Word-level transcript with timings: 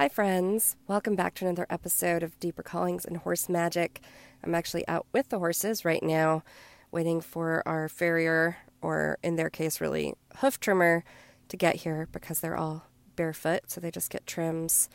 Hi, 0.00 0.08
friends. 0.08 0.76
Welcome 0.86 1.14
back 1.14 1.34
to 1.34 1.44
another 1.44 1.66
episode 1.68 2.22
of 2.22 2.40
Deeper 2.40 2.62
Callings 2.62 3.04
and 3.04 3.18
Horse 3.18 3.50
Magic. 3.50 4.00
I'm 4.42 4.54
actually 4.54 4.88
out 4.88 5.06
with 5.12 5.28
the 5.28 5.38
horses 5.38 5.84
right 5.84 6.02
now, 6.02 6.42
waiting 6.90 7.20
for 7.20 7.62
our 7.66 7.86
farrier, 7.86 8.56
or 8.80 9.18
in 9.22 9.36
their 9.36 9.50
case, 9.50 9.78
really, 9.78 10.14
hoof 10.38 10.58
trimmer, 10.58 11.04
to 11.50 11.56
get 11.58 11.76
here 11.76 12.08
because 12.12 12.40
they're 12.40 12.56
all 12.56 12.86
barefoot, 13.14 13.64
so 13.66 13.78
they 13.78 13.90
just 13.90 14.08
get 14.08 14.26
trims. 14.26 14.88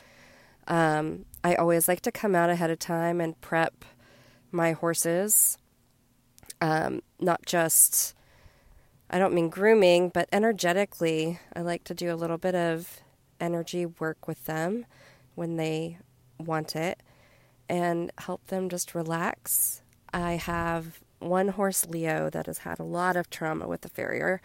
Um, 0.67 1.25
I 1.43 1.53
always 1.53 1.87
like 1.87 2.01
to 2.01 2.11
come 2.11 2.33
out 2.33 2.49
ahead 2.49 2.71
of 2.71 2.79
time 2.79 3.21
and 3.21 3.39
prep 3.41 3.85
my 4.51 4.71
horses, 4.71 5.59
um, 6.61 7.03
not 7.19 7.45
just, 7.45 8.15
I 9.11 9.19
don't 9.19 9.35
mean 9.35 9.49
grooming, 9.49 10.09
but 10.09 10.27
energetically. 10.31 11.39
I 11.55 11.61
like 11.61 11.83
to 11.83 11.93
do 11.93 12.11
a 12.11 12.17
little 12.17 12.39
bit 12.39 12.55
of 12.55 13.01
energy 13.39 13.85
work 13.85 14.27
with 14.27 14.45
them 14.45 14.85
when 15.35 15.57
they 15.57 15.97
want 16.39 16.75
it 16.75 17.01
and 17.67 18.11
help 18.17 18.45
them 18.47 18.69
just 18.69 18.95
relax. 18.95 19.81
I 20.13 20.33
have 20.33 20.99
one 21.19 21.49
horse, 21.49 21.85
Leo, 21.87 22.29
that 22.29 22.45
has 22.45 22.59
had 22.59 22.79
a 22.79 22.83
lot 22.83 23.15
of 23.15 23.29
trauma 23.29 23.67
with 23.67 23.81
the 23.81 23.89
farrier. 23.89 24.41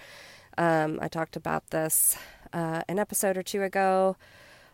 Um, 0.56 0.98
I 1.00 1.08
talked 1.08 1.36
about 1.36 1.70
this 1.70 2.16
uh, 2.52 2.82
an 2.88 2.98
episode 2.98 3.36
or 3.36 3.42
two 3.42 3.62
ago 3.62 4.16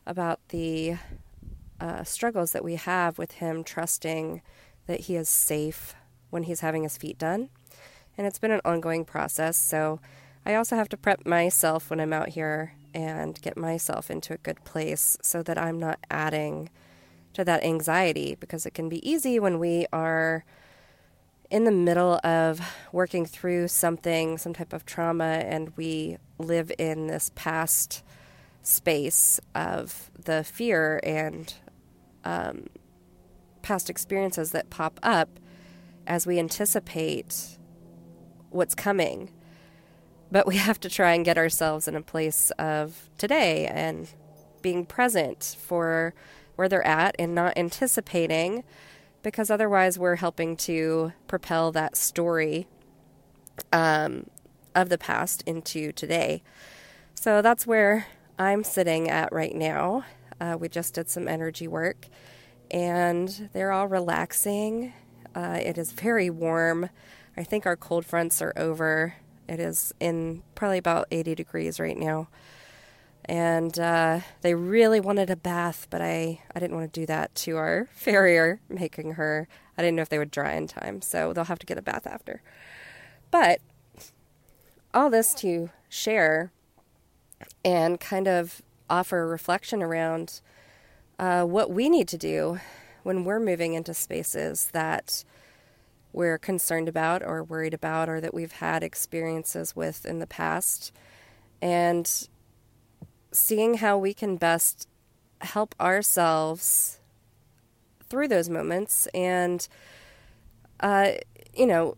about 0.07 0.41
the 0.49 0.97
uh, 1.81 2.05
struggles 2.05 2.53
that 2.53 2.65
we 2.65 2.77
have 2.77 3.19
with 3.19 3.33
him 3.33 3.65
trusting 3.65 4.41
that 4.87 5.01
he 5.01 5.17
is 5.17 5.29
safe 5.29 5.95
when 6.31 6.45
he's 6.45 6.61
having 6.61 6.85
his 6.85 6.97
feet 6.97 7.19
done. 7.19 7.51
And 8.17 8.27
it's 8.27 8.39
been 8.39 8.53
an 8.53 8.63
ongoing 8.65 9.05
process. 9.05 9.57
So 9.57 10.01
I 10.47 10.55
also 10.55 10.77
have 10.77 10.89
to 10.91 10.97
prep 10.97 11.27
myself 11.27 11.91
when 11.91 12.01
I'm 12.01 12.13
out 12.13 12.31
here 12.31 12.75
and 12.95 13.41
get 13.43 13.57
myself 13.57 14.11
into 14.11 14.35
a 14.35 14.39
good 14.39 14.65
place 14.65 15.17
so 15.23 15.43
that 15.43 15.59
I'm 15.59 15.79
not 15.79 15.99
adding 16.11 16.71
to 17.35 17.45
that 17.45 17.63
anxiety 17.63 18.37
because 18.39 18.67
it 18.67 18.75
can 18.75 18.89
be 18.89 19.07
easy 19.09 19.39
when 19.39 19.59
we 19.59 19.87
are 19.93 20.45
in 21.51 21.65
the 21.65 21.71
middle 21.71 22.19
of 22.25 22.61
working 22.93 23.25
through 23.25 23.69
something, 23.69 24.39
some 24.39 24.53
type 24.53 24.73
of 24.73 24.85
trauma, 24.85 25.25
and 25.25 25.73
we 25.77 26.17
live 26.39 26.73
in 26.79 27.07
this 27.07 27.31
past 27.35 28.03
space 28.63 29.39
of 29.55 30.11
the 30.25 30.43
fear 30.43 30.99
and 31.05 31.55
um, 32.25 32.67
past 33.63 33.89
experiences 33.89 34.51
that 34.53 34.71
pop 34.71 34.99
up 35.03 35.29
as 36.07 36.27
we 36.27 36.39
anticipate 36.39 37.59
what's 38.51 38.75
coming. 38.75 39.31
But 40.31 40.47
we 40.47 40.57
have 40.57 40.81
to 40.81 40.91
try 40.91 41.15
and 41.15 41.25
get 41.25 41.39
ourselves 41.39 41.87
in 41.87 41.95
a 41.95 42.03
place 42.03 42.51
of 42.59 43.09
today 43.19 43.67
and 43.67 44.09
being 44.63 44.85
present 44.85 45.57
for 45.61 46.15
where 46.57 46.69
they're 46.69 46.87
at 46.87 47.15
and 47.19 47.35
not 47.35 47.57
anticipating 47.57 48.65
because 49.23 49.51
otherwise 49.51 49.99
we're 49.99 50.17
helping 50.17 50.57
to 50.57 51.13
propel 51.29 51.73
that 51.73 51.97
story 51.97 52.67
um, 53.73 54.27
of 54.75 54.89
the 54.89 54.99
past 54.99 55.43
into 55.47 55.93
today. 55.93 56.43
So 57.15 57.43
that's 57.43 57.67
where 57.67 58.07
I'm 58.39 58.65
sitting 58.65 59.09
at 59.09 59.33
right 59.33 59.55
now. 59.55 60.05
Uh, 60.41 60.57
we 60.59 60.69
just 60.69 60.95
did 60.95 61.09
some 61.09 61.29
energy 61.29 61.67
work 61.67 62.09
and 62.71 63.51
they're 63.53 63.73
all 63.73 63.89
relaxing. 63.89 64.93
Uh, 65.35 65.59
it 65.63 65.79
is 65.79 65.93
very 65.93 66.31
warm. 66.31 66.89
I 67.37 67.45
think 67.45 67.67
our 67.67 67.77
cold 67.77 68.05
fronts 68.07 68.41
are 68.43 68.53
over. 68.57 69.15
It 69.49 69.61
is 69.61 69.95
in 70.01 70.43
probably 70.55 70.79
about 70.79 71.07
80 71.11 71.35
degrees 71.35 71.79
right 71.79 71.97
now. 71.97 72.29
And 73.25 73.77
uh, 73.79 74.21
they 74.43 74.55
really 74.55 75.01
wanted 75.01 75.31
a 75.31 75.37
bath, 75.37 75.89
but 75.91 76.01
I, 76.01 76.41
I 76.55 76.61
didn't 76.61 76.77
want 76.77 76.93
to 76.93 77.01
do 77.01 77.07
that 77.07 77.35
to 77.37 77.57
our 77.57 77.89
farrier, 77.93 78.61
making 78.69 79.13
her. 79.13 79.49
I 79.77 79.83
didn't 79.83 79.97
know 79.97 80.03
if 80.03 80.09
they 80.09 80.19
would 80.19 80.31
dry 80.31 80.55
in 80.55 80.69
time, 80.69 81.03
so 81.03 81.33
they'll 81.33 81.45
have 81.45 81.59
to 81.59 81.67
get 81.67 81.79
a 81.79 81.83
bath 81.83 82.07
after. 82.07 82.41
But 83.31 83.61
all 84.95 85.11
this 85.11 85.35
to 85.35 85.71
share 85.89 86.53
and 87.65 88.01
kind 88.01 88.29
of 88.29 88.63
offer 88.89 89.27
reflection 89.27 89.83
around 89.83 90.41
uh, 91.19 91.45
what 91.45 91.71
we 91.71 91.89
need 91.89 92.09
to 92.09 92.19
do 92.19 92.59
when 93.03 93.25
we're 93.25 93.41
moving 93.41 93.75
into 93.75 93.93
spaces 93.95 94.71
that 94.73 95.25
we're 96.13 96.39
concerned 96.39 96.89
about 96.89 97.23
or 97.23 97.43
worried 97.45 97.75
about 97.75 98.09
or 98.09 98.21
that 98.21 98.33
we've 98.33 98.53
had 98.53 98.83
experiences 98.83 99.77
with 99.77 100.07
in 100.07 100.19
the 100.19 100.27
past. 100.27 100.93
And 101.61 102.29
seeing 103.33 103.75
how 103.75 103.99
we 103.99 104.15
can 104.15 104.37
best 104.37 104.89
help 105.43 105.75
ourselves 105.81 107.01
through 108.09 108.29
those 108.29 108.49
moments. 108.49 109.07
And 109.15 109.67
uh, 110.81 111.13
you 111.55 111.67
know 111.67 111.97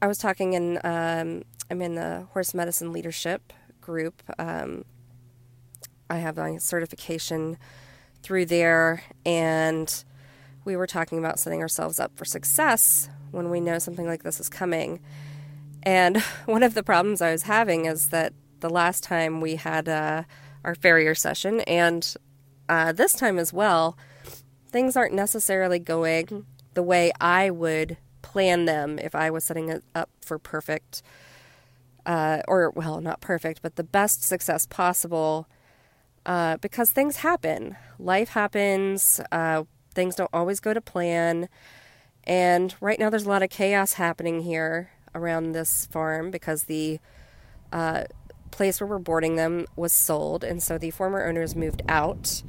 i 0.00 0.06
was 0.06 0.18
talking 0.18 0.52
in 0.52 0.78
um, 0.84 1.42
i'm 1.68 1.82
in 1.82 1.96
the 1.96 2.26
horse 2.32 2.54
medicine 2.54 2.92
leadership 2.92 3.52
group. 3.80 4.22
Um, 4.38 4.84
i 6.08 6.18
have 6.18 6.36
my 6.36 6.56
certification 6.58 7.58
through 8.22 8.46
there. 8.46 9.02
And 9.24 10.04
we 10.68 10.76
were 10.76 10.86
talking 10.86 11.18
about 11.18 11.40
setting 11.40 11.62
ourselves 11.62 11.98
up 11.98 12.14
for 12.14 12.26
success 12.26 13.08
when 13.30 13.48
we 13.48 13.58
know 13.58 13.78
something 13.78 14.06
like 14.06 14.22
this 14.22 14.38
is 14.38 14.50
coming. 14.50 15.00
And 15.82 16.18
one 16.44 16.62
of 16.62 16.74
the 16.74 16.82
problems 16.82 17.22
I 17.22 17.32
was 17.32 17.44
having 17.44 17.86
is 17.86 18.10
that 18.10 18.34
the 18.60 18.68
last 18.68 19.02
time 19.02 19.40
we 19.40 19.56
had 19.56 19.88
uh, 19.88 20.24
our 20.64 20.74
farrier 20.74 21.14
session, 21.14 21.62
and 21.62 22.14
uh, 22.68 22.92
this 22.92 23.14
time 23.14 23.38
as 23.38 23.50
well, 23.50 23.96
things 24.68 24.94
aren't 24.94 25.14
necessarily 25.14 25.78
going 25.78 26.44
the 26.74 26.82
way 26.82 27.12
I 27.18 27.48
would 27.48 27.96
plan 28.20 28.66
them 28.66 28.98
if 28.98 29.14
I 29.14 29.30
was 29.30 29.44
setting 29.44 29.70
it 29.70 29.82
up 29.94 30.10
for 30.20 30.38
perfect, 30.38 31.02
uh, 32.04 32.42
or 32.46 32.70
well, 32.70 33.00
not 33.00 33.22
perfect, 33.22 33.62
but 33.62 33.76
the 33.76 33.84
best 33.84 34.22
success 34.22 34.66
possible. 34.66 35.48
Uh, 36.26 36.58
because 36.58 36.90
things 36.90 37.18
happen, 37.18 37.74
life 37.98 38.30
happens. 38.30 39.18
Uh, 39.32 39.62
things 39.98 40.14
don't 40.14 40.30
always 40.32 40.60
go 40.60 40.72
to 40.72 40.80
plan. 40.80 41.48
And 42.22 42.72
right 42.80 43.00
now, 43.00 43.10
there's 43.10 43.26
a 43.26 43.28
lot 43.28 43.42
of 43.42 43.50
chaos 43.50 43.94
happening 43.94 44.42
here 44.42 44.90
around 45.12 45.52
this 45.52 45.86
farm 45.86 46.30
because 46.30 46.64
the 46.64 47.00
uh, 47.72 48.04
place 48.52 48.80
where 48.80 48.86
we're 48.86 49.00
boarding 49.00 49.34
them 49.34 49.66
was 49.74 49.92
sold. 49.92 50.44
And 50.44 50.62
so 50.62 50.78
the 50.78 50.92
former 50.92 51.26
owners 51.26 51.56
moved 51.56 51.82
out 51.88 52.44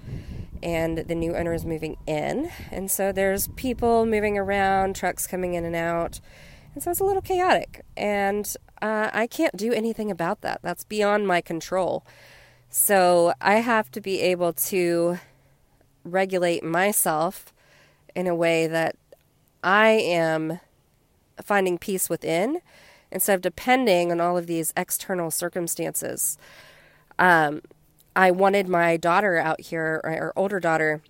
and 0.62 1.00
the 1.00 1.16
new 1.16 1.36
owner 1.36 1.54
is 1.54 1.66
moving 1.66 1.98
in. 2.06 2.52
And 2.70 2.92
so 2.92 3.12
there's 3.12 3.48
people 3.56 4.06
moving 4.06 4.38
around, 4.38 4.96
trucks 4.96 5.26
coming 5.26 5.56
in 5.56 5.66
and 5.66 5.76
out. 5.76 6.20
And 6.76 6.84
so 6.84 6.92
it's 6.92 7.00
a 7.00 7.04
little 7.06 7.24
chaotic. 7.24 7.84
And 7.98 8.54
uh, 8.80 9.10
I 9.12 9.26
can't 9.26 9.58
do 9.58 9.74
anything 9.74 10.12
about 10.12 10.42
that. 10.42 10.60
That's 10.62 10.84
beyond 10.84 11.28
my 11.28 11.42
control. 11.42 12.06
So 12.70 13.34
I 13.42 13.56
have 13.56 13.90
to 13.92 14.02
be 14.02 14.22
able 14.22 14.54
to 14.54 15.18
regulate 16.04 16.64
myself 16.64 17.54
in 18.16 18.28
a 18.28 18.36
way 18.36 18.68
that 18.68 18.96
I 19.64 19.90
am 19.90 20.60
finding 21.44 21.78
peace 21.78 22.10
within 22.10 22.62
instead 23.12 23.36
of 23.36 23.42
depending 23.42 24.12
on 24.12 24.22
all 24.22 24.38
of 24.38 24.48
these 24.48 24.74
external 24.78 25.32
circumstances. 25.32 26.38
Um, 27.18 27.62
I 28.16 28.32
wanted 28.32 28.68
my 28.68 28.98
daughter 28.98 29.38
out 29.38 29.62
here, 29.62 30.02
or 30.04 30.34
older 30.36 30.60
daughter, 30.60 31.02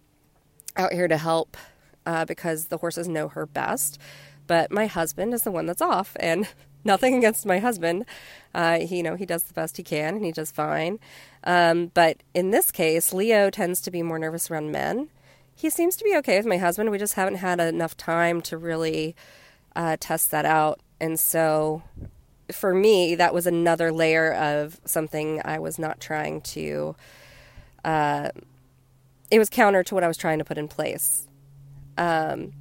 out 0.78 0.94
here 0.94 1.08
to 1.08 1.18
help 1.18 1.58
uh, 2.06 2.26
because 2.26 2.68
the 2.68 2.78
horses 2.78 3.08
know 3.08 3.28
her 3.30 3.46
best. 3.46 4.00
But 4.48 4.72
my 4.72 4.88
husband 4.88 5.34
is 5.34 5.44
the 5.44 5.52
one 5.52 5.66
that's 5.66 5.82
off, 5.82 6.16
and 6.20 6.48
nothing 6.84 7.16
against 7.18 7.46
my 7.46 7.60
husband. 7.60 8.06
Uh, 8.54 8.80
he, 8.80 8.98
you 8.98 9.04
know, 9.04 9.16
he 9.16 9.26
does 9.26 9.44
the 9.44 9.54
best 9.54 9.78
he 9.78 9.84
can, 9.84 10.16
and 10.16 10.26
he 10.26 10.32
does 10.32 10.52
fine. 10.52 11.00
Um, 11.44 11.92
but 11.94 12.18
in 12.34 12.52
this 12.52 12.72
case, 12.72 13.14
Leo 13.14 13.50
tends 13.50 13.82
to 13.82 13.92
be 13.92 14.04
more 14.04 14.20
nervous 14.20 14.50
around 14.50 14.72
men, 14.72 15.10
he 15.60 15.70
seems 15.70 15.98
to 15.98 16.06
be 16.06 16.16
okay 16.16 16.38
with 16.38 16.46
my 16.46 16.56
husband. 16.56 16.90
We 16.90 16.98
just 16.98 17.16
haven't 17.16 17.36
had 17.36 17.60
enough 17.60 17.98
time 17.98 18.40
to 18.44 18.58
really 18.58 19.14
uh, 19.76 19.98
test 20.00 20.32
that 20.32 20.46
out. 20.46 20.80
And 21.02 21.20
so 21.20 21.84
for 22.50 22.74
me, 22.74 23.14
that 23.16 23.34
was 23.34 23.46
another 23.46 23.92
layer 23.92 24.34
of 24.34 24.80
something 24.86 25.42
I 25.44 25.60
was 25.60 25.78
not 25.78 26.00
trying 26.00 26.40
to. 26.42 26.96
Uh, 27.84 28.30
it 29.30 29.38
was 29.38 29.50
counter 29.50 29.84
to 29.84 29.94
what 29.96 30.04
I 30.06 30.08
was 30.08 30.16
trying 30.16 30.40
to 30.40 30.46
put 30.46 30.58
in 30.58 30.70
place. 30.70 31.28
Um, 31.98 32.54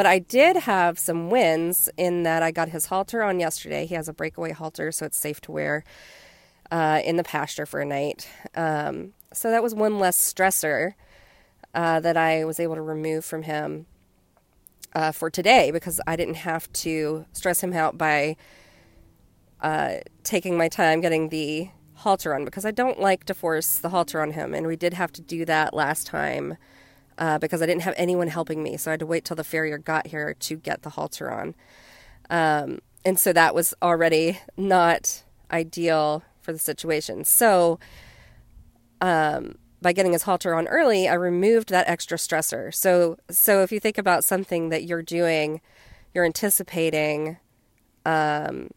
but 0.00 0.06
I 0.06 0.18
did 0.18 0.56
have 0.56 0.98
some 0.98 1.28
wins 1.28 1.90
in 1.98 2.22
that 2.22 2.42
I 2.42 2.52
got 2.52 2.70
his 2.70 2.86
halter 2.86 3.22
on 3.22 3.38
yesterday. 3.38 3.84
He 3.84 3.94
has 3.96 4.08
a 4.08 4.14
breakaway 4.14 4.50
halter, 4.50 4.90
so 4.92 5.04
it's 5.04 5.18
safe 5.18 5.42
to 5.42 5.52
wear 5.52 5.84
uh, 6.70 7.02
in 7.04 7.16
the 7.16 7.22
pasture 7.22 7.66
for 7.66 7.80
a 7.80 7.84
night. 7.84 8.26
Um, 8.54 9.12
so 9.34 9.50
that 9.50 9.62
was 9.62 9.74
one 9.74 9.98
less 9.98 10.16
stressor 10.16 10.94
uh, 11.74 12.00
that 12.00 12.16
I 12.16 12.46
was 12.46 12.58
able 12.58 12.76
to 12.76 12.80
remove 12.80 13.26
from 13.26 13.42
him 13.42 13.84
uh, 14.94 15.12
for 15.12 15.28
today 15.28 15.70
because 15.70 16.00
I 16.06 16.16
didn't 16.16 16.36
have 16.36 16.72
to 16.72 17.26
stress 17.34 17.62
him 17.62 17.74
out 17.74 17.98
by 17.98 18.36
uh, 19.60 19.96
taking 20.24 20.56
my 20.56 20.68
time 20.68 21.02
getting 21.02 21.28
the 21.28 21.68
halter 21.96 22.34
on 22.34 22.46
because 22.46 22.64
I 22.64 22.70
don't 22.70 23.00
like 23.00 23.24
to 23.24 23.34
force 23.34 23.76
the 23.76 23.90
halter 23.90 24.22
on 24.22 24.30
him. 24.30 24.54
And 24.54 24.66
we 24.66 24.76
did 24.76 24.94
have 24.94 25.12
to 25.12 25.20
do 25.20 25.44
that 25.44 25.74
last 25.74 26.06
time 26.06 26.56
uh, 27.20 27.38
because 27.38 27.60
I 27.60 27.66
didn't 27.66 27.82
have 27.82 27.94
anyone 27.96 28.28
helping 28.28 28.62
me. 28.62 28.76
So 28.78 28.90
I 28.90 28.92
had 28.92 29.00
to 29.00 29.06
wait 29.06 29.24
till 29.24 29.36
the 29.36 29.44
farrier 29.44 29.78
got 29.78 30.08
here 30.08 30.34
to 30.34 30.56
get 30.56 30.82
the 30.82 30.90
halter 30.90 31.30
on. 31.30 31.54
Um, 32.30 32.80
and 33.04 33.18
so 33.18 33.32
that 33.32 33.54
was 33.54 33.74
already 33.82 34.40
not 34.56 35.22
ideal 35.50 36.24
for 36.40 36.52
the 36.52 36.58
situation. 36.58 37.24
So, 37.24 37.78
um, 39.00 39.56
by 39.82 39.92
getting 39.94 40.12
his 40.12 40.24
halter 40.24 40.54
on 40.54 40.66
early, 40.68 41.08
I 41.08 41.14
removed 41.14 41.70
that 41.70 41.88
extra 41.88 42.18
stressor. 42.18 42.74
So, 42.74 43.16
so 43.30 43.62
if 43.62 43.72
you 43.72 43.80
think 43.80 43.96
about 43.96 44.24
something 44.24 44.68
that 44.68 44.84
you're 44.84 45.02
doing, 45.02 45.62
you're 46.12 46.26
anticipating, 46.26 47.38
um, 48.04 48.68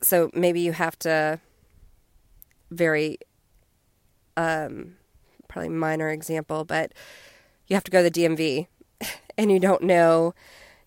so 0.00 0.30
maybe 0.34 0.60
you 0.60 0.72
have 0.72 0.96
to 1.00 1.40
very, 2.70 3.18
um, 4.36 4.94
probably 5.50 5.68
minor 5.68 6.08
example, 6.08 6.64
but 6.64 6.92
you 7.66 7.74
have 7.74 7.84
to 7.84 7.90
go 7.90 8.02
to 8.02 8.08
the 8.08 8.20
DMV 8.20 8.66
and 9.38 9.50
you 9.52 9.60
don't 9.60 9.82
know, 9.82 10.34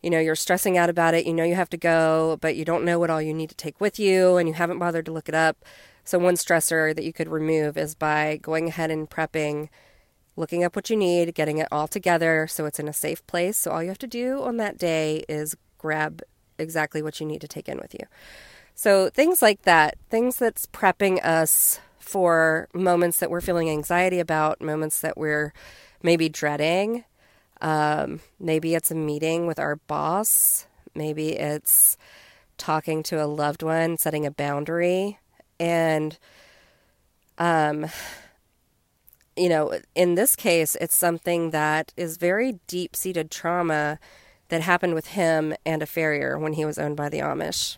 you 0.02 0.10
know, 0.10 0.20
you're 0.20 0.36
stressing 0.36 0.78
out 0.78 0.90
about 0.90 1.14
it. 1.14 1.26
You 1.26 1.34
know, 1.34 1.44
you 1.44 1.56
have 1.56 1.70
to 1.70 1.78
go, 1.78 2.38
but 2.42 2.56
you 2.56 2.66
don't 2.66 2.84
know 2.84 2.98
what 2.98 3.10
all 3.10 3.22
you 3.22 3.34
need 3.34 3.50
to 3.50 3.56
take 3.56 3.80
with 3.80 4.00
you 4.00 4.38
and 4.38 4.48
you 4.48 4.56
haven't 4.56 4.80
bothered 4.80 5.06
to 5.06 5.12
look 5.12 5.30
it 5.30 5.36
up. 5.36 5.64
So, 6.04 6.20
one 6.20 6.36
stressor 6.36 6.94
that 6.94 7.06
you 7.06 7.14
could 7.14 7.30
remove 7.30 7.78
is 7.78 7.96
by 7.96 8.38
going 8.42 8.68
ahead 8.68 8.92
and 8.92 9.10
prepping, 9.10 9.70
looking 10.36 10.64
up 10.64 10.76
what 10.76 10.90
you 10.90 10.98
need, 10.98 11.34
getting 11.34 11.60
it 11.60 11.70
all 11.72 11.88
together 11.88 12.46
so 12.48 12.66
it's 12.66 12.80
in 12.80 12.90
a 12.90 12.94
safe 12.94 13.26
place. 13.26 13.58
So, 13.58 13.72
all 13.72 13.82
you 13.82 13.88
have 13.88 13.98
to 14.00 14.08
do 14.08 14.42
on 14.42 14.58
that 14.58 14.78
day 14.78 15.24
is 15.30 15.56
grab 15.78 16.22
exactly 16.60 17.02
what 17.02 17.22
you 17.22 17.26
need 17.26 17.40
to 17.42 17.48
take 17.48 17.70
in 17.70 17.78
with 17.78 17.94
you. 17.94 18.06
So, 18.76 19.10
things 19.10 19.42
like 19.42 19.62
that, 19.62 19.98
things 20.10 20.38
that's 20.38 20.66
prepping 20.66 21.24
us 21.24 21.80
for 22.04 22.68
moments 22.74 23.20
that 23.20 23.32
we're 23.32 23.42
feeling 23.42 23.70
anxiety 23.70 24.20
about, 24.20 24.62
moments 24.62 25.00
that 25.02 25.18
we're 25.18 25.54
maybe 26.04 26.28
dreading. 26.28 27.06
Um, 27.62 28.20
maybe 28.40 28.76
it's 28.76 28.92
a 28.92 28.96
meeting 28.96 29.48
with 29.48 29.58
our 29.58 29.78
boss. 29.78 30.68
Maybe 30.94 31.30
it's 31.30 31.98
talking 32.58 33.04
to 33.04 33.24
a 33.24 33.26
loved 33.26 33.64
one, 33.64 33.98
setting 33.98 34.26
a 34.26 34.32
boundary. 34.32 35.20
And, 35.60 36.20
um, 37.38 37.88
you 39.38 39.48
know, 39.48 39.80
in 39.96 40.16
this 40.16 40.36
case, 40.36 40.76
it's 40.82 40.96
something 40.96 41.52
that 41.52 41.94
is 41.96 42.18
very 42.18 42.60
deep 42.68 42.98
seated 42.98 43.32
trauma 43.32 43.98
that 44.50 44.62
happened 44.62 44.94
with 44.94 45.08
him 45.08 45.56
and 45.66 45.82
a 45.82 45.86
farrier 45.86 46.38
when 46.38 46.54
he 46.54 46.66
was 46.66 46.78
owned 46.78 46.98
by 46.98 47.08
the 47.08 47.20
Amish. 47.20 47.78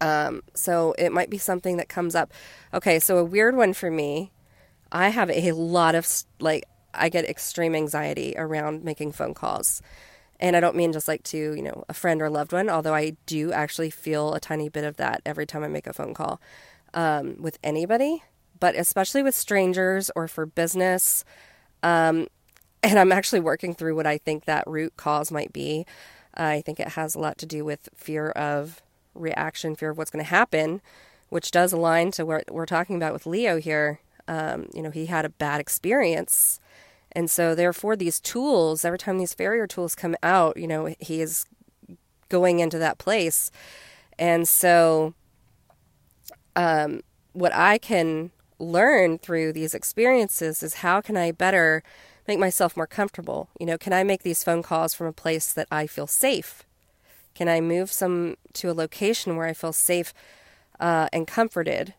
Um, 0.00 0.42
so 0.54 0.94
it 0.98 1.12
might 1.12 1.30
be 1.30 1.38
something 1.38 1.76
that 1.78 1.88
comes 1.88 2.14
up. 2.14 2.32
Okay, 2.74 2.98
so 2.98 3.18
a 3.18 3.24
weird 3.24 3.56
one 3.56 3.72
for 3.72 3.90
me. 3.90 4.32
I 4.92 5.08
have 5.08 5.30
a 5.30 5.52
lot 5.52 5.94
of 5.94 6.06
like 6.38 6.64
I 6.94 7.08
get 7.08 7.28
extreme 7.28 7.74
anxiety 7.74 8.34
around 8.36 8.84
making 8.84 9.12
phone 9.12 9.34
calls. 9.34 9.82
And 10.38 10.54
I 10.54 10.60
don't 10.60 10.76
mean 10.76 10.92
just 10.92 11.08
like 11.08 11.22
to, 11.24 11.36
you 11.38 11.62
know, 11.62 11.84
a 11.88 11.94
friend 11.94 12.20
or 12.20 12.28
loved 12.28 12.52
one, 12.52 12.68
although 12.68 12.94
I 12.94 13.16
do 13.24 13.52
actually 13.52 13.90
feel 13.90 14.34
a 14.34 14.40
tiny 14.40 14.68
bit 14.68 14.84
of 14.84 14.96
that 14.98 15.22
every 15.24 15.46
time 15.46 15.64
I 15.64 15.68
make 15.68 15.86
a 15.86 15.92
phone 15.92 16.12
call 16.12 16.40
um, 16.92 17.36
with 17.40 17.58
anybody, 17.64 18.22
but 18.60 18.74
especially 18.74 19.22
with 19.22 19.34
strangers 19.34 20.10
or 20.14 20.28
for 20.28 20.44
business. 20.44 21.24
Um, 21.82 22.28
and 22.82 22.98
I'm 22.98 23.12
actually 23.12 23.40
working 23.40 23.74
through 23.74 23.96
what 23.96 24.06
I 24.06 24.18
think 24.18 24.44
that 24.44 24.64
root 24.66 24.96
cause 24.96 25.32
might 25.32 25.52
be. 25.52 25.86
Uh, 26.38 26.42
I 26.42 26.60
think 26.60 26.80
it 26.80 26.88
has 26.88 27.14
a 27.14 27.18
lot 27.18 27.38
to 27.38 27.46
do 27.46 27.64
with 27.64 27.88
fear 27.94 28.28
of 28.30 28.82
reaction, 29.16 29.76
fear 29.76 29.90
of 29.90 29.98
what's 29.98 30.10
going 30.10 30.24
to 30.24 30.30
happen, 30.30 30.80
which 31.28 31.50
does 31.50 31.72
align 31.72 32.10
to 32.12 32.24
what 32.24 32.50
we're 32.50 32.66
talking 32.66 32.96
about 32.96 33.12
with 33.12 33.26
Leo 33.26 33.58
here. 33.58 34.00
Um, 34.28 34.68
you 34.74 34.82
know, 34.82 34.90
he 34.90 35.06
had 35.06 35.24
a 35.24 35.30
bad 35.30 35.60
experience 35.60 36.60
and 37.16 37.30
so, 37.30 37.54
therefore, 37.54 37.96
these 37.96 38.20
tools, 38.20 38.84
every 38.84 38.98
time 38.98 39.16
these 39.16 39.32
farrier 39.32 39.66
tools 39.66 39.94
come 39.94 40.16
out, 40.22 40.58
you 40.58 40.66
know, 40.66 40.94
he 41.00 41.22
is 41.22 41.46
going 42.28 42.58
into 42.58 42.78
that 42.78 42.98
place. 42.98 43.50
And 44.18 44.46
so, 44.46 45.14
um, 46.54 47.00
what 47.32 47.54
I 47.54 47.78
can 47.78 48.32
learn 48.58 49.16
through 49.16 49.54
these 49.54 49.72
experiences 49.72 50.62
is 50.62 50.74
how 50.74 51.00
can 51.00 51.16
I 51.16 51.32
better 51.32 51.82
make 52.28 52.38
myself 52.38 52.76
more 52.76 52.86
comfortable? 52.86 53.48
You 53.58 53.64
know, 53.64 53.78
can 53.78 53.94
I 53.94 54.04
make 54.04 54.22
these 54.22 54.44
phone 54.44 54.62
calls 54.62 54.92
from 54.92 55.06
a 55.06 55.12
place 55.12 55.54
that 55.54 55.68
I 55.70 55.86
feel 55.86 56.06
safe? 56.06 56.65
Can 57.36 57.48
I 57.48 57.60
move 57.60 57.92
some 57.92 58.36
to 58.54 58.70
a 58.70 58.72
location 58.72 59.36
where 59.36 59.46
I 59.46 59.52
feel 59.52 59.74
safe 59.74 60.14
uh, 60.80 61.08
and 61.12 61.26
comforted 61.26 61.92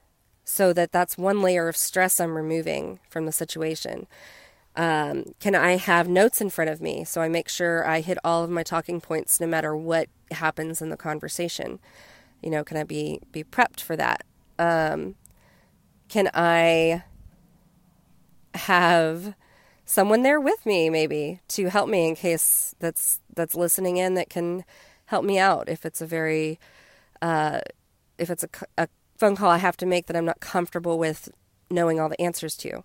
so 0.44 0.74
that 0.74 0.92
that's 0.92 1.16
one 1.16 1.44
layer 1.44 1.68
of 1.68 1.78
stress 1.78 2.20
I'm 2.20 2.36
removing 2.36 3.00
from 3.08 3.28
the 3.28 3.32
situation? 3.32 4.08
Um, 4.76 5.26
can 5.40 5.54
I 5.54 5.78
have 5.78 6.10
notes 6.10 6.42
in 6.42 6.50
front 6.50 6.72
of 6.72 6.82
me 6.82 7.04
so 7.04 7.22
I 7.22 7.30
make 7.30 7.50
sure 7.50 7.88
I 7.88 8.02
hit 8.02 8.18
all 8.24 8.44
of 8.44 8.50
my 8.50 8.64
talking 8.64 9.00
points 9.00 9.40
no 9.40 9.46
matter 9.46 9.78
what 9.78 10.10
happens 10.32 10.82
in 10.82 10.90
the 10.90 10.98
conversation? 10.98 11.80
You 12.42 12.50
know, 12.50 12.64
can 12.64 12.78
I 12.78 12.84
be 12.84 13.22
be 13.32 13.44
prepped 13.44 13.80
for 13.80 13.96
that? 13.96 14.24
Um, 14.58 15.16
can 16.10 16.32
I 16.34 17.04
have 18.56 19.36
someone 19.86 20.24
there 20.24 20.42
with 20.42 20.66
me 20.66 20.90
maybe 20.90 21.42
to 21.50 21.70
help 21.70 21.90
me 21.90 22.08
in 22.08 22.16
case 22.16 22.74
that's 22.80 23.20
that's 23.36 23.54
listening 23.54 23.98
in 23.98 24.16
that 24.16 24.32
can 24.32 24.64
help 25.08 25.26
me 25.26 25.38
out 25.38 25.68
if 25.68 25.86
it's 25.86 26.02
a 26.02 26.06
very 26.06 26.60
uh, 27.22 27.60
if 28.18 28.30
it's 28.30 28.44
a, 28.44 28.50
a 28.78 28.88
phone 29.18 29.36
call 29.36 29.50
I 29.50 29.58
have 29.58 29.78
to 29.78 29.86
make 29.86 30.06
that 30.06 30.16
I'm 30.16 30.26
not 30.26 30.40
comfortable 30.40 30.98
with 30.98 31.30
knowing 31.70 32.00
all 32.00 32.10
the 32.10 32.22
answers 32.22 32.56
to. 32.58 32.84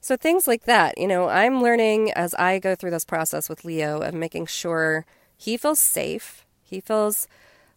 So 0.00 0.16
things 0.16 0.46
like 0.46 0.64
that, 0.64 0.96
you 0.96 1.06
know, 1.06 1.28
I'm 1.28 1.62
learning 1.62 2.12
as 2.12 2.34
I 2.34 2.58
go 2.58 2.74
through 2.74 2.92
this 2.92 3.04
process 3.04 3.48
with 3.48 3.64
Leo 3.64 4.00
of 4.00 4.14
making 4.14 4.46
sure 4.46 5.04
he 5.36 5.56
feels 5.56 5.78
safe, 5.78 6.46
he 6.62 6.80
feels 6.80 7.28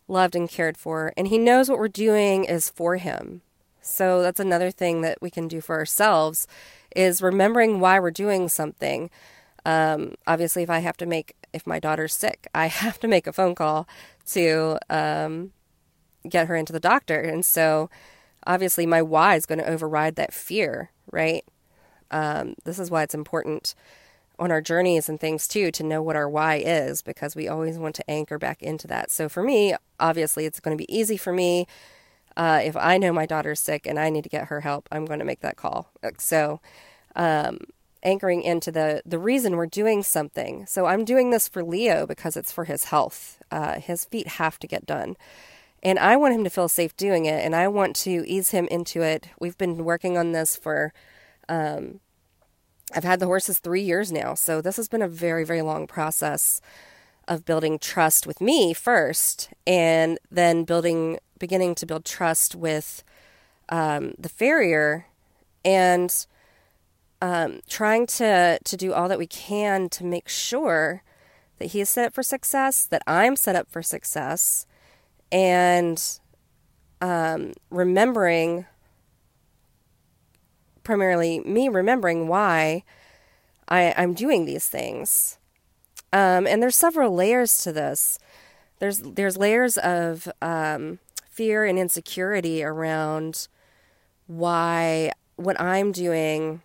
loved 0.08 0.36
and 0.36 0.50
cared 0.50 0.78
for, 0.78 1.14
and 1.18 1.28
he 1.28 1.38
knows 1.38 1.70
what 1.70 1.80
we're 1.80 1.88
doing 1.88 2.46
is 2.46 2.70
for 2.70 2.96
him. 2.96 3.42
So 3.82 4.22
that's 4.22 4.40
another 4.40 4.72
thing 4.72 5.02
that 5.02 5.22
we 5.22 5.30
can 5.30 5.50
do 5.50 5.60
for 5.60 5.76
ourselves 5.78 6.48
is 6.96 7.22
remembering 7.22 7.82
why 7.82 8.00
we're 8.00 8.12
doing 8.12 8.48
something. 8.48 9.10
Um, 9.66 10.16
obviously, 10.26 10.64
if 10.64 10.70
I 10.70 10.80
have 10.80 10.98
to 10.98 11.06
make, 11.06 11.36
if 11.54 11.68
my 11.68 11.80
daughter's 11.80 12.14
sick, 12.14 12.48
I 12.54 12.68
have 12.82 13.00
to 13.02 13.08
make 13.08 13.28
a 13.28 13.34
phone 13.34 13.56
call 13.56 13.88
to 14.28 14.78
um, 14.90 15.52
get 16.28 16.48
her 16.48 16.56
into 16.56 16.74
the 16.74 16.80
doctor. 16.80 17.20
And 17.20 17.46
so 17.46 17.90
obviously, 18.46 18.86
my 18.86 19.02
why 19.02 19.36
is 19.36 19.46
going 19.46 19.60
to 19.60 19.70
override 19.70 20.16
that 20.16 20.34
fear, 20.34 20.92
right? 21.12 21.46
Um, 22.12 22.56
this 22.64 22.80
is 22.80 22.92
why 22.92 23.04
it's 23.04 23.16
important 23.16 23.76
on 24.40 24.52
our 24.52 24.62
journeys 24.62 25.10
and 25.10 25.20
things 25.20 25.48
too 25.48 25.72
to 25.72 25.84
know 25.84 26.02
what 26.02 26.16
our 26.16 26.30
why 26.30 26.56
is 26.56 27.02
because 27.02 27.36
we 27.36 27.48
always 27.48 27.78
want 27.78 27.96
to 27.96 28.10
anchor 28.10 28.38
back 28.38 28.62
into 28.62 28.88
that. 28.88 29.12
So 29.12 29.30
for 29.30 29.44
me, 29.44 29.76
obviously, 30.00 30.46
it's 30.46 30.60
going 30.60 30.78
to 30.78 30.82
be 30.82 30.96
easy 30.96 31.18
for 31.18 31.32
me. 31.32 31.68
Uh, 32.36 32.62
if 32.64 32.76
I 32.76 32.98
know 32.98 33.14
my 33.14 33.28
daughter's 33.28 33.60
sick 33.60 33.86
and 33.86 34.00
I 34.00 34.10
need 34.10 34.24
to 34.24 34.30
get 34.30 34.48
her 34.48 34.62
help, 34.62 34.90
I'm 34.92 35.06
going 35.06 35.20
to 35.20 35.26
make 35.26 35.42
that 35.42 35.56
call. 35.56 35.92
So, 36.18 36.62
um, 37.16 37.60
anchoring 38.04 38.44
into 38.44 38.72
the 38.72 39.02
the 39.06 39.20
reason 39.20 39.56
we're 39.56 39.66
doing 39.66 40.04
something. 40.04 40.66
So 40.66 40.86
I'm 40.86 41.06
doing 41.06 41.32
this 41.32 41.48
for 41.48 41.64
Leo 41.64 42.06
because 42.06 42.38
it's 42.38 42.52
for 42.52 42.66
his 42.66 42.86
health. 42.86 43.42
Uh, 43.50 43.80
his 43.80 44.06
feet 44.06 44.28
have 44.28 44.60
to 44.60 44.68
get 44.68 44.86
done. 44.86 45.16
And 45.82 46.00
I 46.00 46.16
want 46.16 46.34
him 46.34 46.46
to 46.46 46.50
feel 46.50 46.70
safe 46.70 46.96
doing 46.96 47.26
it, 47.26 47.44
and 47.44 47.54
I 47.54 47.68
want 47.68 47.96
to 47.98 48.24
ease 48.26 48.52
him 48.52 48.68
into 48.72 49.02
it. 49.02 49.28
We've 49.40 49.58
been 49.58 49.84
working 49.84 50.18
on 50.18 50.32
this 50.32 50.56
for 50.56 50.94
um, 51.50 52.00
I've 52.96 53.04
had 53.04 53.20
the 53.20 53.26
horses 53.26 53.60
three 53.60 53.82
years 53.82 54.12
now, 54.12 54.34
so 54.34 54.62
this 54.62 54.78
has 54.78 54.88
been 54.88 55.02
a 55.02 55.08
very, 55.08 55.44
very 55.44 55.62
long 55.62 55.88
process 55.88 56.62
of 57.28 57.46
building 57.46 57.80
trust 57.80 58.28
with 58.28 58.42
me 58.42 58.74
first, 58.74 59.50
and 59.66 60.20
then 60.30 60.64
building, 60.64 61.20
beginning 61.40 61.76
to 61.76 61.86
build 61.86 62.06
trust 62.06 62.56
with 62.56 63.04
um, 63.70 64.14
the 64.20 64.30
farrier, 64.30 65.08
and 65.66 66.26
um, 67.24 67.62
trying 67.70 68.06
to 68.06 68.60
to 68.62 68.76
do 68.76 68.92
all 68.92 69.08
that 69.08 69.18
we 69.18 69.28
can 69.28 69.88
to 69.88 70.04
make 70.04 70.28
sure 70.28 71.04
that 71.58 71.68
he 71.68 71.80
is 71.80 71.88
set 71.88 72.08
up 72.08 72.14
for 72.14 72.22
success, 72.22 72.86
that 72.86 73.02
I'm 73.08 73.38
set 73.38 73.56
up 73.56 73.72
for 73.72 73.82
success, 73.82 74.66
and 75.32 76.20
um, 77.00 77.54
remembering 77.70 78.66
primarily 80.84 81.40
me 81.40 81.70
remembering 81.70 82.28
why 82.28 82.84
I, 83.70 83.94
I'm 83.96 84.14
doing 84.14 84.44
these 84.44 84.68
things. 84.68 85.38
Um, 86.12 86.46
and 86.46 86.62
there's 86.62 86.76
several 86.76 87.16
layers 87.16 87.60
to 87.60 87.72
this. 87.72 88.20
There's 88.80 89.00
there's 89.00 89.38
layers 89.38 89.78
of 89.78 90.28
um, 90.42 91.00
fear 91.30 91.64
and 91.64 91.80
insecurity 91.80 92.66
around 92.66 93.48
why 94.28 95.14
what 95.38 95.58
I'm 95.62 95.94
doing 95.94 96.62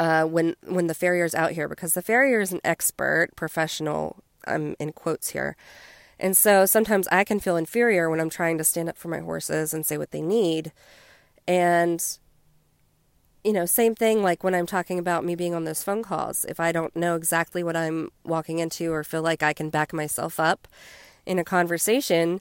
uh, 0.00 0.24
when 0.24 0.56
when 0.66 0.88
the 0.88 0.94
farrier's 0.94 1.36
out 1.36 1.52
here 1.52 1.68
because 1.68 1.94
the 1.94 2.02
farrier 2.02 2.40
is 2.40 2.52
an 2.52 2.62
expert 2.64 3.30
professional. 3.36 4.24
I'm 4.46 4.76
in 4.80 4.92
quotes 4.92 5.30
here, 5.30 5.56
and 6.20 6.36
so 6.36 6.66
sometimes 6.66 7.08
I 7.12 7.24
can 7.24 7.40
feel 7.40 7.56
inferior 7.56 8.10
when 8.10 8.20
I'm 8.20 8.30
trying 8.30 8.58
to 8.58 8.64
stand 8.64 8.88
up 8.90 8.98
for 8.98 9.08
my 9.08 9.20
horses 9.20 9.74
and 9.74 9.86
say 9.86 9.98
what 9.98 10.12
they 10.12 10.22
need 10.22 10.72
And, 11.48 12.02
you 13.44 13.52
know, 13.52 13.64
same 13.64 13.94
thing 13.94 14.22
like 14.22 14.44
when 14.44 14.54
I'm 14.54 14.66
talking 14.66 14.98
about 14.98 15.24
me 15.24 15.34
being 15.34 15.54
on 15.54 15.64
those 15.64 15.82
phone 15.82 16.02
calls. 16.02 16.44
If 16.44 16.60
I 16.60 16.72
don't 16.72 16.94
know 16.94 17.16
exactly 17.16 17.62
what 17.62 17.76
I'm 17.76 18.10
walking 18.24 18.58
into 18.58 18.92
or 18.92 19.02
feel 19.02 19.22
like 19.22 19.42
I 19.42 19.52
can 19.54 19.70
back 19.70 19.92
myself 19.92 20.38
up 20.38 20.68
in 21.26 21.38
a 21.38 21.44
conversation, 21.44 22.40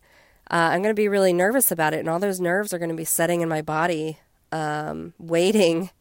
uh, 0.52 0.72
I'm 0.74 0.82
going 0.82 0.94
to 0.96 1.00
be 1.00 1.08
really 1.08 1.34
nervous 1.34 1.72
about 1.72 1.94
it. 1.94 2.00
And 2.00 2.10
all 2.10 2.20
those 2.20 2.42
nerves 2.42 2.74
are 2.74 2.80
going 2.80 2.90
to 2.90 2.96
be 2.96 3.06
setting 3.06 3.42
in 3.42 3.50
my 3.50 3.62
body, 3.62 4.20
um, 4.52 5.14
waiting 5.20 5.92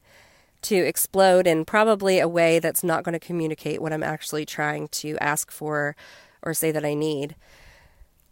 to 0.63 0.77
explode 0.77 1.47
in 1.47 1.65
probably 1.65 2.19
a 2.19 2.29
way 2.29 2.59
that's 2.59 2.83
not 2.83 3.05
going 3.05 3.13
to 3.13 3.25
communicate 3.25 3.81
what 3.81 3.93
I'm 3.93 4.03
actually 4.03 4.45
trying 4.45 4.89
to 4.89 5.17
ask 5.19 5.51
for 5.51 5.95
or 6.43 6.55
say 6.55 6.71
that 6.71 6.85
I 6.85 6.95
need. 6.95 7.37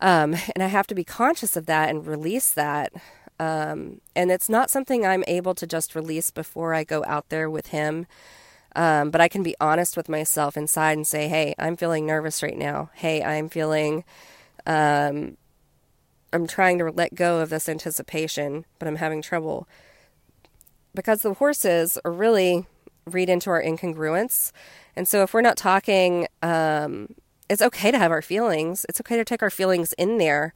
Um, 0.01 0.35
and 0.55 0.63
I 0.63 0.67
have 0.67 0.87
to 0.89 0.95
be 0.95 1.05
conscious 1.05 1.57
of 1.57 1.67
that 1.67 1.89
and 1.89 2.07
release 2.07 2.51
that. 2.51 2.93
Um, 3.39 4.01
and 4.15 4.31
it's 4.31 4.49
not 4.49 4.71
something 4.71 5.07
I'm 5.07 5.25
able 5.27 5.55
to 5.55 5.67
just 5.67 5.95
release 5.95 6.31
before 6.31 6.75
I 6.75 6.85
go 6.85 7.05
out 7.07 7.29
there 7.29 7.49
with 7.51 7.69
him. 7.69 8.07
Um, 8.75 9.11
but 9.11 9.21
I 9.23 9.29
can 9.29 9.43
be 9.43 9.57
honest 9.59 9.97
with 9.97 10.09
myself 10.09 10.57
inside 10.57 10.99
and 10.99 11.07
say, 11.07 11.29
hey, 11.29 11.55
I'm 11.59 11.77
feeling 11.77 12.07
nervous 12.07 12.43
right 12.43 12.57
now. 12.57 12.91
Hey, 12.95 13.23
I'm 13.23 13.49
feeling, 13.49 14.05
um, 14.67 15.39
I'm 16.33 16.47
trying 16.47 16.77
to 16.79 16.91
let 16.91 17.15
go 17.15 17.41
of 17.41 17.49
this 17.49 17.69
anticipation, 17.71 18.67
but 18.79 18.87
I'm 18.87 18.97
having 18.97 19.23
trouble 19.23 19.67
because 20.97 21.23
the 21.23 21.35
horses 21.35 21.97
are 22.05 22.11
really 22.11 22.67
read 23.05 23.29
into 23.29 23.51
our 23.51 23.63
incongruence. 23.63 24.51
And 24.97 25.07
so 25.07 25.23
if 25.23 25.33
we're 25.33 25.43
not 25.43 25.57
talking, 25.57 26.27
um, 26.43 27.15
it's 27.49 27.63
okay 27.63 27.93
to 27.93 27.99
have 27.99 28.11
our 28.11 28.23
feelings. 28.23 28.85
It's 28.89 29.01
okay 29.01 29.17
to 29.17 29.25
take 29.25 29.43
our 29.43 29.51
feelings 29.51 29.93
in 29.93 30.19
there 30.19 30.53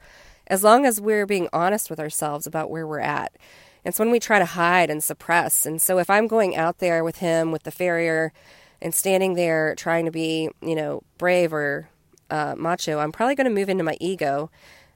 as 0.47 0.63
long 0.63 0.85
as 0.85 0.99
we're 0.99 1.25
being 1.25 1.47
honest 1.53 1.89
with 1.89 1.99
ourselves 1.99 2.45
about 2.45 2.69
where 2.69 2.85
we're 2.85 2.99
at. 2.99 3.37
It's 3.85 3.97
when 3.97 4.11
we 4.11 4.19
try 4.19 4.37
to 4.39 4.45
hide 4.45 4.89
and 4.89 5.01
suppress. 5.01 5.65
And 5.65 5.81
so 5.81 5.97
if 5.97 6.09
I'm 6.09 6.27
going 6.27 6.55
out 6.55 6.79
there 6.79 7.03
with 7.03 7.17
him, 7.17 7.51
with 7.51 7.63
the 7.63 7.71
farrier, 7.71 8.33
and 8.81 8.93
standing 8.93 9.35
there 9.35 9.75
trying 9.75 10.05
to 10.05 10.11
be, 10.11 10.49
you 10.61 10.75
know, 10.75 11.03
brave 11.17 11.53
or 11.53 11.89
uh, 12.29 12.55
macho, 12.57 12.99
I'm 12.99 13.11
probably 13.11 13.35
going 13.35 13.45
to 13.45 13.53
move 13.53 13.69
into 13.69 13.83
my 13.83 13.95
ego 14.01 14.51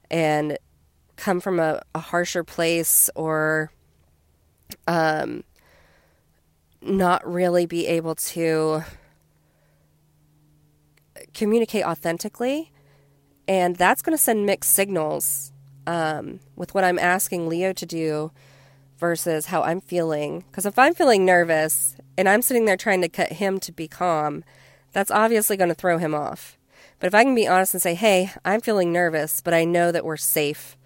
and 0.10 0.58
come 1.16 1.40
from 1.40 1.60
a, 1.60 1.82
a 1.94 2.00
harsher 2.00 2.44
place 2.44 3.10
or 3.16 3.72
um, 4.88 5.44
not 6.82 7.26
really 7.28 7.66
be 7.66 7.88
able 7.88 8.16
to 8.16 8.84
communicate 11.34 11.84
authentically. 11.84 12.72
And 13.48 13.76
that's 13.76 14.02
going 14.02 14.18
to 14.18 14.24
send 14.24 14.46
mixed 14.46 14.72
signals 14.72 15.52
um, 15.86 16.40
with 16.56 16.74
what 16.74 16.84
I'm 16.84 16.98
asking 16.98 17.48
Leo 17.48 17.74
to 17.74 17.86
do 17.86 18.32
versus 18.98 19.48
how 19.48 19.62
I'm 19.62 19.82
feeling. 19.82 20.46
Because 20.50 20.66
if 20.66 20.80
I'm 20.80 20.96
feeling 20.96 21.26
nervous 21.26 21.96
and 22.18 22.28
I'm 22.28 22.42
sitting 22.42 22.66
there 22.66 22.78
trying 22.78 23.02
to 23.02 23.10
cut 23.10 23.34
him 23.34 23.60
to 23.60 23.72
be 23.72 23.88
calm, 23.88 24.44
that's 24.94 25.12
obviously 25.12 25.58
going 25.58 25.70
to 25.70 25.76
throw 25.76 25.98
him 25.98 26.16
off. 26.16 26.58
But 27.00 27.08
if 27.08 27.14
I 27.14 27.24
can 27.24 27.36
be 27.36 27.48
honest 27.48 27.74
and 27.74 27.84
say, 27.84 27.94
hey, 27.94 28.32
I'm 28.44 28.62
feeling 28.62 28.92
nervous, 28.92 29.42
but 29.42 29.54
I 29.54 29.66
know 29.66 29.92
that 29.92 30.06
we're 30.06 30.18
safe 30.18 30.78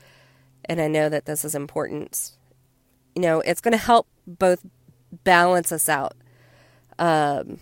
and 0.65 0.81
I 0.81 0.87
know 0.87 1.07
that 1.07 1.25
this 1.25 1.45
is 1.45 1.55
important, 1.55 2.31
you 3.19 3.25
know, 3.25 3.41
it's 3.41 3.59
going 3.59 3.73
to 3.73 3.77
help 3.77 4.07
both 4.25 4.65
balance 5.25 5.73
us 5.73 5.89
out. 5.89 6.13
Um, 6.97 7.59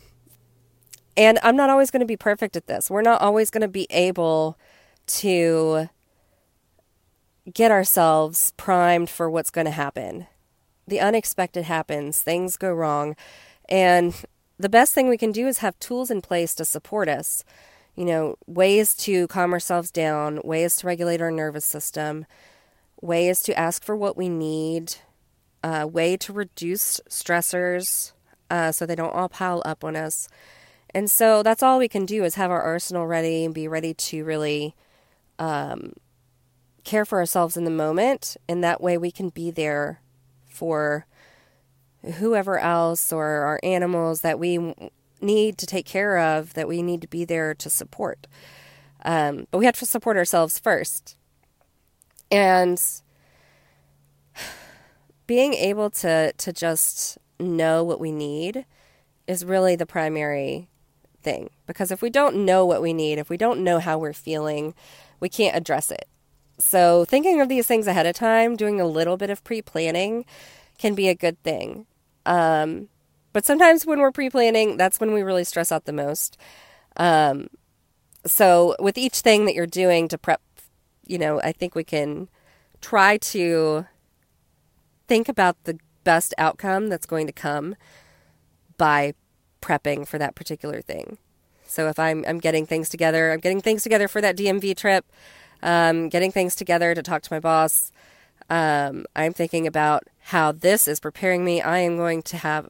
and 1.18 1.40
I'm 1.42 1.56
not 1.56 1.72
always 1.72 1.90
going 1.90 2.02
to 2.02 2.06
be 2.06 2.16
perfect 2.16 2.56
at 2.56 2.68
this. 2.68 2.92
We're 2.92 3.02
not 3.02 3.22
always 3.22 3.50
going 3.50 3.62
to 3.62 3.68
be 3.68 3.88
able 3.90 4.56
to 5.08 5.90
get 7.52 7.72
ourselves 7.72 8.54
primed 8.56 9.10
for 9.10 9.32
what's 9.32 9.50
going 9.50 9.66
to 9.66 9.72
happen. 9.72 10.28
The 10.88 11.00
unexpected 11.00 11.64
happens, 11.64 12.22
things 12.22 12.56
go 12.56 12.72
wrong. 12.72 13.16
And 13.68 14.14
the 14.60 14.70
best 14.70 14.94
thing 14.94 15.10
we 15.10 15.18
can 15.18 15.32
do 15.32 15.48
is 15.48 15.58
have 15.58 15.80
tools 15.80 16.12
in 16.12 16.22
place 16.22 16.54
to 16.54 16.66
support 16.66 17.10
us. 17.10 17.44
You 17.96 18.06
know, 18.06 18.36
ways 18.46 18.94
to 18.98 19.26
calm 19.26 19.54
ourselves 19.54 19.90
down, 19.90 20.40
ways 20.44 20.76
to 20.78 20.88
regulate 20.88 21.20
our 21.20 21.32
nervous 21.32 21.66
system, 21.66 22.28
ways 23.02 23.42
to 23.42 23.58
ask 23.58 23.84
for 23.84 23.96
what 23.96 24.16
we 24.16 24.30
need, 24.30 24.98
a 25.64 25.88
way 25.88 26.18
to 26.18 26.34
reduce 26.34 27.00
stressors 27.10 28.14
uh, 28.50 28.72
so 28.72 28.86
they 28.86 28.96
don't 28.96 29.14
all 29.14 29.30
pile 29.30 29.62
up 29.66 29.84
on 29.84 29.96
us. 29.96 30.28
And 30.94 31.12
so 31.12 31.44
that's 31.44 31.62
all 31.62 31.80
we 31.80 31.88
can 31.88 32.06
do 32.06 32.24
is 32.24 32.36
have 32.36 32.52
our 32.52 32.62
arsenal 32.62 33.06
ready 33.06 33.44
and 33.44 33.54
be 33.54 33.68
ready 33.68 33.94
to 33.94 34.24
really 34.24 34.76
um, 35.38 35.94
care 36.84 37.06
for 37.06 37.20
ourselves 37.20 37.58
in 37.58 37.66
the 37.66 37.72
moment. 37.72 38.38
And 38.48 38.64
that 38.64 38.82
way 38.82 38.98
we 38.98 39.12
can 39.12 39.30
be 39.30 39.52
there 39.52 40.02
for 40.50 41.06
whoever 42.16 42.58
else 42.58 43.12
or 43.12 43.26
our 43.26 43.60
animals 43.64 44.22
that 44.22 44.40
we 44.40 44.74
need 45.20 45.58
to 45.58 45.66
take 45.66 45.86
care 45.86 46.18
of, 46.18 46.54
that 46.54 46.68
we 46.68 46.82
need 46.82 47.02
to 47.02 47.08
be 47.08 47.26
there 47.26 47.54
to 47.56 47.70
support. 47.70 48.28
Um, 49.04 49.48
but 49.52 49.58
we 49.58 49.66
have 49.66 49.78
to 49.80 49.86
support 49.86 50.18
ourselves 50.18 50.58
first. 50.58 51.18
And 52.32 52.82
being 55.28 55.54
able 55.54 55.90
to 55.90 56.34
to 56.34 56.54
just 56.54 57.18
know 57.40 57.84
what 57.84 58.00
we 58.00 58.12
need 58.12 58.66
is 59.28 59.46
really 59.46 59.76
the 59.76 59.86
primary 59.86 60.70
thing 61.22 61.50
because 61.66 61.92
if 61.92 62.02
we 62.02 62.10
don't 62.10 62.46
know 62.46 62.66
what 62.66 62.82
we 62.82 62.94
need, 62.94 63.20
if 63.20 63.30
we 63.30 63.38
don't 63.38 63.64
know 63.64 63.80
how 63.80 63.98
we're 63.98 64.14
feeling, 64.14 64.74
we 65.20 65.30
can't 65.30 65.56
address 65.56 65.92
it. 65.92 66.08
So, 66.60 67.06
thinking 67.06 67.40
of 67.40 67.50
these 67.50 67.68
things 67.68 67.86
ahead 67.86 68.08
of 68.08 68.16
time, 68.16 68.56
doing 68.56 68.82
a 68.82 68.88
little 68.88 69.18
bit 69.18 69.30
of 69.30 69.44
pre 69.44 69.62
planning 69.62 70.26
can 70.78 70.96
be 70.96 71.08
a 71.08 71.16
good 71.16 71.42
thing. 71.44 71.86
Um, 72.26 72.90
but 73.34 73.46
sometimes 73.46 73.86
when 73.86 74.00
we're 74.00 74.12
pre 74.12 74.30
planning, 74.30 74.78
that's 74.78 75.00
when 75.00 75.14
we 75.14 75.22
really 75.22 75.44
stress 75.44 75.72
out 75.72 75.86
the 75.86 75.94
most. 75.94 76.38
Um, 76.96 77.48
so, 78.26 78.76
with 78.80 78.98
each 78.98 79.20
thing 79.20 79.46
that 79.46 79.54
you're 79.54 79.68
doing 79.68 80.08
to 80.08 80.18
prep, 80.18 80.42
you 81.06 81.20
know, 81.20 81.40
I 81.42 81.52
think 81.52 81.76
we 81.76 81.84
can 81.84 82.28
try 82.82 83.18
to 83.18 83.86
think 85.08 85.30
about 85.30 85.64
the 85.64 85.80
best 86.04 86.34
outcome 86.38 86.90
that's 86.90 87.06
going 87.06 87.28
to 87.28 87.34
come 87.34 87.76
by 88.78 89.14
prepping 89.62 90.08
for 90.08 90.18
that 90.18 90.36
particular 90.36 90.82
thing. 90.82 91.18
So 91.66 91.90
if 91.90 92.00
I'm 92.00 92.24
I'm 92.28 92.40
getting 92.40 92.66
things 92.66 92.90
together, 92.90 93.32
I'm 93.32 93.40
getting 93.40 93.62
things 93.62 93.84
together 93.84 94.08
for 94.08 94.22
that 94.22 94.38
DMV 94.38 94.76
trip, 94.78 95.06
um, 95.62 96.10
getting 96.10 96.32
things 96.32 96.56
together 96.56 96.96
to 96.96 97.04
talk 97.04 97.24
to 97.24 97.34
my 97.34 97.40
boss. 97.40 97.92
Um, 98.50 99.06
I'm 99.16 99.34
thinking 99.34 99.68
about 99.68 100.04
how 100.20 100.54
this 100.54 100.88
is 100.88 101.00
preparing 101.00 101.44
me. 101.44 101.62
I 101.62 101.80
am 101.80 101.98
going 101.98 102.22
to 102.24 102.38
have 102.38 102.70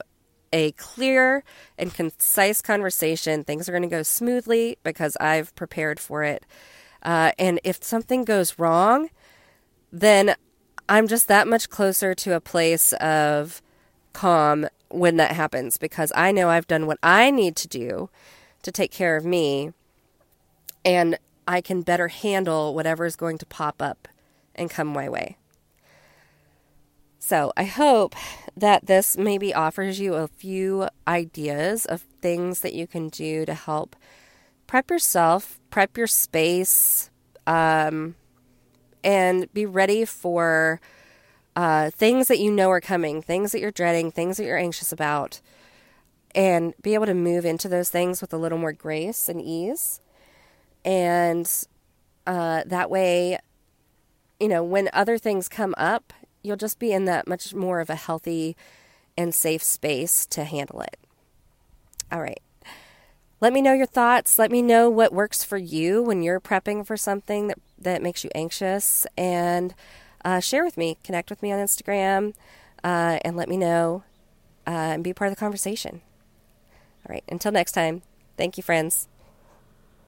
a 0.52 0.72
clear 0.74 1.44
and 1.78 1.94
concise 1.94 2.62
conversation. 2.62 3.44
Things 3.44 3.68
are 3.68 3.72
going 3.72 3.84
to 3.84 3.88
go 3.88 4.04
smoothly 4.04 4.78
because 4.84 5.16
I've 5.20 5.54
prepared 5.56 6.00
for 6.00 6.24
it. 6.24 6.46
Uh, 7.04 7.32
and 7.38 7.60
if 7.64 7.84
something 7.84 8.24
goes 8.24 8.58
wrong, 8.58 9.10
then 9.92 10.36
I'm 10.90 11.08
just 11.08 11.28
that 11.28 11.48
much 11.48 11.70
closer 11.70 12.14
to 12.16 12.36
a 12.36 12.42
place 12.42 12.94
of 12.94 13.62
calm 14.14 14.68
when 14.90 15.18
that 15.18 15.32
happens 15.32 15.78
because 15.78 16.12
I 16.16 16.32
know 16.32 16.50
I've 16.50 16.68
done 16.68 16.88
what 16.88 16.98
I 17.04 17.30
need 17.30 17.56
to 17.58 17.68
do 17.68 18.10
to 18.64 18.72
take 18.72 18.92
care 18.92 19.18
of 19.18 19.26
me 19.26 19.74
and 20.86 21.18
I 21.48 21.62
can 21.62 21.82
better 21.82 22.08
handle 22.08 22.74
whatever 22.74 23.06
is 23.06 23.16
going 23.16 23.38
to 23.40 23.46
pop 23.46 23.82
up 23.82 24.08
and 24.56 24.70
come 24.70 24.88
my 24.88 25.10
way. 25.10 25.38
So, 27.20 27.52
I 27.58 27.66
hope 27.66 28.16
that 28.56 28.86
this 28.86 29.18
maybe 29.18 29.54
offers 29.54 30.00
you 30.00 30.14
a 30.14 30.30
few 30.30 30.88
ideas 31.08 31.86
of 31.86 32.02
things 32.22 32.62
that 32.62 32.74
you 32.74 32.88
can 32.88 33.10
do 33.10 33.46
to 33.46 33.54
help 33.54 33.98
prep 34.66 34.90
yourself, 34.90 35.60
prep 35.70 35.98
your 35.98 36.08
space, 36.08 37.10
um, 37.46 38.16
and 39.04 39.52
be 39.54 39.66
ready 39.66 40.06
for 40.06 40.80
uh, 41.56 41.90
things 41.90 42.28
that 42.28 42.40
you 42.40 42.52
know 42.52 42.70
are 42.70 42.82
coming, 42.82 43.22
things 43.22 43.52
that 43.52 43.60
you're 43.60 43.72
dreading, 43.72 44.12
things 44.12 44.38
that 44.38 44.46
you're 44.46 44.58
anxious 44.58 44.92
about, 44.92 45.42
and 46.36 46.74
be 46.82 46.94
able 46.94 47.06
to 47.08 47.14
move 47.14 47.46
into 47.46 47.68
those 47.68 47.90
things 47.90 48.22
with 48.22 48.34
a 48.34 48.38
little 48.38 48.58
more 48.58 48.74
grace 48.74 49.28
and 49.28 49.42
ease. 49.42 50.02
And 50.86 51.52
uh, 52.28 52.64
that 52.66 52.90
way, 52.90 53.40
you 54.40 54.48
know, 54.48 54.64
when 54.64 54.90
other 54.94 55.18
things 55.18 55.50
come 55.50 55.74
up, 55.78 56.14
you'll 56.44 56.58
just 56.58 56.80
be 56.80 56.92
in 56.92 57.06
that 57.06 57.28
much 57.28 57.54
more 57.54 57.80
of 57.80 57.90
a 57.90 57.96
healthy 57.96 58.56
and 59.18 59.34
safe 59.34 59.64
space 59.64 60.26
to 60.28 60.44
handle 60.44 60.82
it. 60.82 60.98
All 62.12 62.22
right. 62.22 62.42
Let 63.40 63.54
me 63.54 63.62
know 63.62 63.74
your 63.74 63.86
thoughts. 63.86 64.40
Let 64.40 64.52
me 64.52 64.62
know 64.62 64.90
what 64.90 65.14
works 65.14 65.44
for 65.44 65.58
you 65.58 66.02
when 66.02 66.24
you're 66.24 66.40
prepping 66.40 66.86
for 66.86 66.98
something 66.98 67.48
that, 67.48 67.60
that 67.78 68.02
makes 68.02 68.24
you 68.24 68.32
anxious. 68.34 69.06
And 69.16 69.76
uh, 70.26 70.40
share 70.40 70.64
with 70.64 70.78
me, 70.78 70.98
connect 71.04 71.30
with 71.30 71.44
me 71.44 71.52
on 71.52 71.60
Instagram, 71.60 72.34
uh, 72.84 73.20
and 73.24 73.38
let 73.38 73.48
me 73.48 73.58
know 73.58 74.04
uh, 74.66 74.72
and 74.72 75.04
be 75.04 75.14
part 75.14 75.30
of 75.30 75.36
the 75.36 75.40
conversation. 75.40 76.02
All 77.08 77.14
right, 77.14 77.24
until 77.30 77.52
next 77.52 77.74
time, 77.74 78.02
thank 78.38 78.58
you, 78.58 78.64
friends. 78.64 79.08